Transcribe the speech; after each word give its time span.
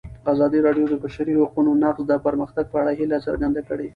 ازادي 0.33 0.59
راډیو 0.67 0.85
د 0.89 0.91
د 0.91 0.95
بشري 1.03 1.33
حقونو 1.41 1.71
نقض 1.83 2.03
د 2.07 2.13
پرمختګ 2.25 2.65
په 2.69 2.77
اړه 2.81 2.91
هیله 2.99 3.17
څرګنده 3.27 3.61
کړې. 3.69 3.87